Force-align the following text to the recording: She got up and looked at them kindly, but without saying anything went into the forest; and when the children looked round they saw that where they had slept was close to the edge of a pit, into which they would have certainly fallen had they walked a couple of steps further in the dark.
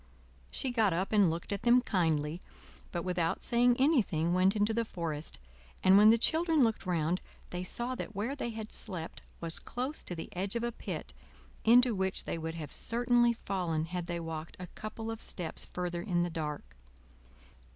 She 0.49 0.71
got 0.71 0.93
up 0.93 1.11
and 1.11 1.29
looked 1.29 1.51
at 1.53 1.61
them 1.61 1.79
kindly, 1.79 2.41
but 2.91 3.03
without 3.03 3.43
saying 3.43 3.75
anything 3.77 4.33
went 4.33 4.55
into 4.55 4.73
the 4.73 4.83
forest; 4.83 5.37
and 5.83 5.95
when 5.95 6.09
the 6.09 6.17
children 6.17 6.63
looked 6.63 6.87
round 6.87 7.21
they 7.51 7.63
saw 7.63 7.93
that 7.93 8.15
where 8.15 8.35
they 8.35 8.49
had 8.49 8.71
slept 8.71 9.21
was 9.41 9.59
close 9.59 10.01
to 10.05 10.15
the 10.15 10.35
edge 10.35 10.55
of 10.55 10.63
a 10.63 10.71
pit, 10.71 11.13
into 11.63 11.93
which 11.93 12.23
they 12.23 12.39
would 12.39 12.55
have 12.55 12.71
certainly 12.71 13.31
fallen 13.31 13.85
had 13.85 14.07
they 14.07 14.19
walked 14.19 14.57
a 14.59 14.65
couple 14.73 15.11
of 15.11 15.21
steps 15.21 15.67
further 15.71 16.01
in 16.01 16.23
the 16.23 16.31
dark. 16.31 16.75